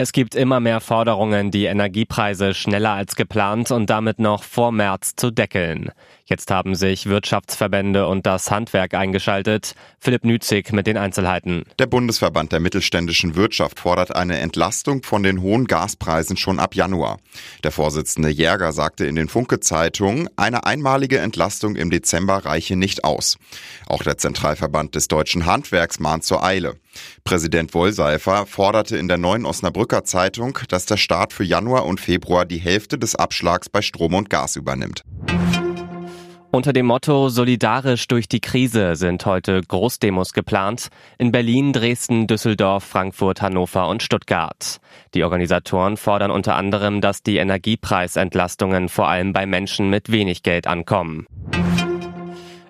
Es 0.00 0.12
gibt 0.12 0.36
immer 0.36 0.60
mehr 0.60 0.78
Forderungen, 0.80 1.50
die 1.50 1.64
Energiepreise 1.64 2.54
schneller 2.54 2.92
als 2.92 3.16
geplant 3.16 3.72
und 3.72 3.90
damit 3.90 4.20
noch 4.20 4.44
vor 4.44 4.70
März 4.70 5.16
zu 5.16 5.32
deckeln. 5.32 5.90
Jetzt 6.24 6.52
haben 6.52 6.76
sich 6.76 7.06
Wirtschaftsverbände 7.06 8.06
und 8.06 8.24
das 8.24 8.48
Handwerk 8.52 8.94
eingeschaltet. 8.94 9.74
Philipp 9.98 10.24
Nützig 10.24 10.72
mit 10.72 10.86
den 10.86 10.96
Einzelheiten. 10.96 11.64
Der 11.80 11.86
Bundesverband 11.86 12.52
der 12.52 12.60
mittelständischen 12.60 13.34
Wirtschaft 13.34 13.80
fordert 13.80 14.14
eine 14.14 14.38
Entlastung 14.38 15.02
von 15.02 15.24
den 15.24 15.42
hohen 15.42 15.66
Gaspreisen 15.66 16.36
schon 16.36 16.60
ab 16.60 16.76
Januar. 16.76 17.18
Der 17.64 17.72
Vorsitzende 17.72 18.28
Jäger 18.28 18.70
sagte 18.70 19.04
in 19.04 19.16
den 19.16 19.28
Funke-Zeitungen, 19.28 20.28
eine 20.36 20.64
einmalige 20.64 21.18
Entlastung 21.18 21.74
im 21.74 21.90
Dezember 21.90 22.44
reiche 22.44 22.76
nicht 22.76 23.02
aus. 23.02 23.36
Auch 23.88 24.04
der 24.04 24.16
Zentralverband 24.16 24.94
des 24.94 25.08
deutschen 25.08 25.44
Handwerks 25.44 25.98
mahnt 25.98 26.22
zur 26.22 26.44
Eile. 26.44 26.76
Präsident 27.24 27.74
Wollseifer 27.74 28.46
forderte 28.46 28.96
in 28.96 29.08
der 29.08 29.18
neuen 29.18 29.44
Osnabrücker 29.46 30.04
Zeitung, 30.04 30.58
dass 30.68 30.86
der 30.86 30.96
Staat 30.96 31.32
für 31.32 31.44
Januar 31.44 31.86
und 31.86 32.00
Februar 32.00 32.44
die 32.44 32.58
Hälfte 32.58 32.98
des 32.98 33.14
Abschlags 33.14 33.68
bei 33.68 33.82
Strom 33.82 34.14
und 34.14 34.30
Gas 34.30 34.56
übernimmt. 34.56 35.04
Unter 36.50 36.72
dem 36.72 36.86
Motto 36.86 37.28
Solidarisch 37.28 38.08
durch 38.08 38.26
die 38.26 38.40
Krise 38.40 38.96
sind 38.96 39.26
heute 39.26 39.60
Großdemos 39.60 40.32
geplant 40.32 40.88
in 41.18 41.30
Berlin, 41.30 41.74
Dresden, 41.74 42.26
Düsseldorf, 42.26 42.84
Frankfurt, 42.84 43.42
Hannover 43.42 43.86
und 43.86 44.02
Stuttgart. 44.02 44.78
Die 45.12 45.24
Organisatoren 45.24 45.98
fordern 45.98 46.30
unter 46.30 46.56
anderem, 46.56 47.02
dass 47.02 47.22
die 47.22 47.36
Energiepreisentlastungen 47.36 48.88
vor 48.88 49.08
allem 49.08 49.34
bei 49.34 49.44
Menschen 49.44 49.90
mit 49.90 50.10
wenig 50.10 50.42
Geld 50.42 50.66
ankommen. 50.66 51.26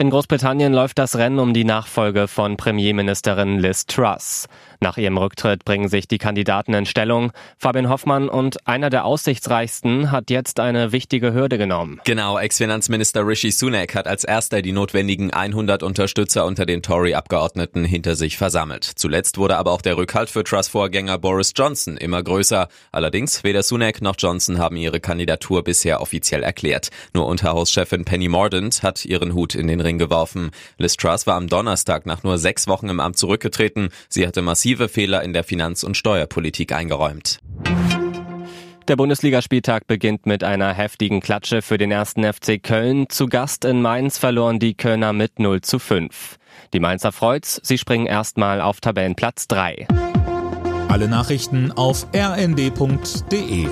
In 0.00 0.08
Großbritannien 0.08 0.72
läuft 0.72 0.98
das 0.98 1.18
Rennen 1.18 1.38
um 1.38 1.52
die 1.52 1.64
Nachfolge 1.64 2.26
von 2.26 2.56
Premierministerin 2.56 3.58
Liz 3.58 3.84
Truss. 3.84 4.46
Nach 4.82 4.96
ihrem 4.96 5.18
Rücktritt 5.18 5.66
bringen 5.66 5.90
sich 5.90 6.08
die 6.08 6.16
Kandidaten 6.16 6.72
in 6.72 6.86
Stellung. 6.86 7.32
Fabian 7.58 7.90
Hoffmann 7.90 8.30
und 8.30 8.66
einer 8.66 8.88
der 8.88 9.04
aussichtsreichsten 9.04 10.10
hat 10.10 10.30
jetzt 10.30 10.58
eine 10.58 10.90
wichtige 10.90 11.34
Hürde 11.34 11.58
genommen. 11.58 12.00
Genau, 12.04 12.38
Ex-Finanzminister 12.38 13.26
Rishi 13.26 13.50
Sunak 13.50 13.94
hat 13.94 14.06
als 14.06 14.24
erster 14.24 14.62
die 14.62 14.72
notwendigen 14.72 15.34
100 15.34 15.82
Unterstützer 15.82 16.46
unter 16.46 16.64
den 16.64 16.82
Tory-Abgeordneten 16.82 17.84
hinter 17.84 18.16
sich 18.16 18.38
versammelt. 18.38 18.84
Zuletzt 18.84 19.36
wurde 19.36 19.58
aber 19.58 19.72
auch 19.72 19.82
der 19.82 19.98
Rückhalt 19.98 20.30
für 20.30 20.44
Truss-Vorgänger 20.44 21.18
Boris 21.18 21.52
Johnson 21.54 21.98
immer 21.98 22.22
größer. 22.22 22.68
Allerdings 22.90 23.44
weder 23.44 23.62
Sunak 23.62 24.00
noch 24.00 24.16
Johnson 24.18 24.58
haben 24.58 24.76
ihre 24.76 24.98
Kandidatur 24.98 25.62
bisher 25.62 26.00
offiziell 26.00 26.42
erklärt. 26.42 26.88
Nur 27.12 27.26
Unterhauschefin 27.26 28.06
Penny 28.06 28.28
Mordaunt 28.28 28.82
hat 28.82 29.04
ihren 29.04 29.34
Hut 29.34 29.54
in 29.54 29.66
den 29.66 29.82
Ring 29.82 29.98
geworfen. 29.98 30.52
Liz 30.78 30.96
Truss 30.96 31.26
war 31.26 31.36
am 31.36 31.48
Donnerstag 31.48 32.06
nach 32.06 32.22
nur 32.22 32.38
sechs 32.38 32.66
Wochen 32.66 32.88
im 32.88 33.00
Amt 33.00 33.18
zurückgetreten. 33.18 33.90
Sie 34.08 34.26
hatte 34.26 34.40
massiv 34.40 34.69
massive 34.70 34.88
Fehler 34.88 35.22
in 35.24 35.32
der 35.32 35.42
Finanz- 35.42 35.82
und 35.82 35.96
Steuerpolitik 35.96 36.72
eingeräumt. 36.72 37.40
Der 38.86 38.96
Bundesligaspieltag 38.96 39.88
beginnt 39.88 40.26
mit 40.26 40.44
einer 40.44 40.72
heftigen 40.72 41.20
Klatsche 41.20 41.60
für 41.60 41.76
den 41.76 41.90
ersten 41.90 42.24
FC 42.24 42.62
Köln. 42.62 43.08
Zu 43.08 43.26
Gast 43.26 43.64
in 43.64 43.82
Mainz 43.82 44.18
verloren 44.18 44.60
die 44.60 44.74
Kölner 44.74 45.12
mit 45.12 45.40
0 45.40 45.60
zu 45.62 45.80
5. 45.80 46.36
Die 46.72 46.80
Mainzer 46.80 47.10
freut's, 47.10 47.60
sie 47.64 47.78
springen 47.78 48.06
erstmal 48.06 48.60
auf 48.60 48.80
Tabellenplatz 48.80 49.48
3. 49.48 49.88
Alle 50.88 51.08
Nachrichten 51.08 51.72
auf 51.72 52.06
rnd.de 52.14 53.66